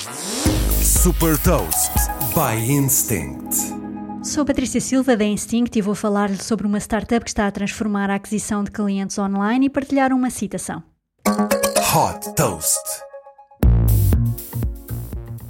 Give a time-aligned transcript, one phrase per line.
[0.00, 1.92] Super Toast
[2.34, 3.54] by Instinct.
[4.24, 8.08] Sou Patrícia Silva da Instinct e vou falar-lhe sobre uma startup que está a transformar
[8.08, 10.82] a aquisição de clientes online e partilhar uma citação.
[11.26, 13.09] Hot Toast.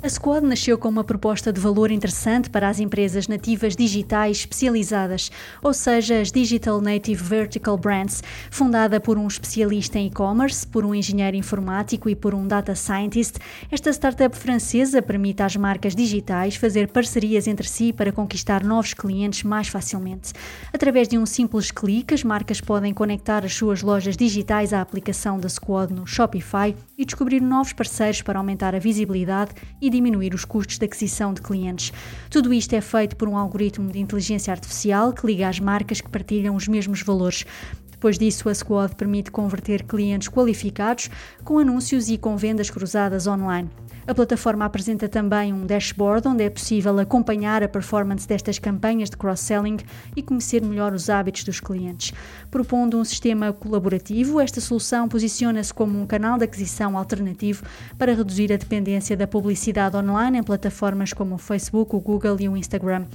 [0.02, 5.30] A Squad nasceu com uma proposta de valor interessante para as empresas nativas digitais especializadas,
[5.62, 10.94] ou seja, as Digital Native Vertical Brands, fundada por um especialista em e-commerce, por um
[10.94, 13.36] engenheiro informático e por um data scientist.
[13.70, 19.42] Esta startup francesa permite às marcas digitais fazer parcerias entre si para conquistar novos clientes
[19.42, 20.32] mais facilmente.
[20.72, 25.38] Através de um simples clique, as marcas podem conectar as suas lojas digitais à aplicação
[25.38, 30.44] da Squad no Shopify e descobrir novos parceiros para aumentar a visibilidade e diminuir os
[30.44, 31.92] custos de aquisição de clientes.
[32.30, 36.08] Tudo isto é feito por um algoritmo de inteligência artificial que liga as marcas que
[36.08, 37.44] partilham os mesmos valores.
[37.90, 41.10] Depois disso, a Squad permite converter clientes qualificados
[41.44, 43.68] com anúncios e com vendas cruzadas online.
[44.10, 49.16] A plataforma apresenta também um dashboard onde é possível acompanhar a performance destas campanhas de
[49.16, 49.76] cross-selling
[50.16, 52.12] e conhecer melhor os hábitos dos clientes.
[52.50, 57.62] Propondo um sistema colaborativo, esta solução posiciona-se como um canal de aquisição alternativo
[57.96, 62.48] para reduzir a dependência da publicidade online em plataformas como o Facebook, o Google e
[62.48, 63.06] o Instagram.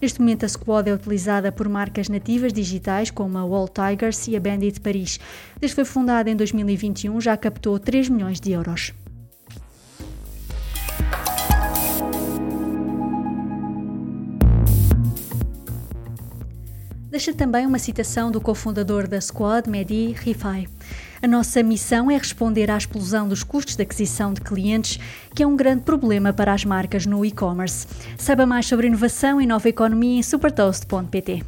[0.00, 4.36] Neste momento, a Squad é utilizada por marcas nativas digitais como a Wall Tigers e
[4.36, 5.18] a Bandit Paris.
[5.58, 8.94] Desde que foi fundada em 2021, já captou 3 milhões de euros.
[17.14, 20.66] Deixa também uma citação do cofundador da Squad, Mehdi Rifai.
[21.22, 24.98] A nossa missão é responder à explosão dos custos de aquisição de clientes,
[25.32, 27.86] que é um grande problema para as marcas no e-commerce.
[28.18, 31.44] Saiba mais sobre inovação e nova economia em supertoast.pt.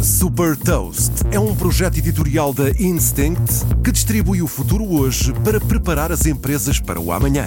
[0.00, 6.10] Super Toast é um projeto editorial da Instinct que distribui o futuro hoje para preparar
[6.10, 7.46] as empresas para o amanhã.